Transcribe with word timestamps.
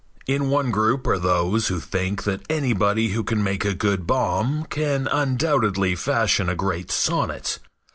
In 0.25 0.49
one 0.49 0.71
group 0.71 1.05
are 1.05 1.19
those 1.19 1.67
who 1.67 1.79
think 1.79 2.23
that 2.23 2.41
anybody 2.49 3.09
who 3.09 3.23
can 3.23 3.43
make 3.43 3.63
a 3.63 3.75
good 3.75 4.07
bomb 4.07 4.65
can 4.65 5.05
undoubtedly 5.11 5.93
fashion 5.93 6.49
a 6.49 6.55
great 6.55 6.89
sonnet. 6.89 7.59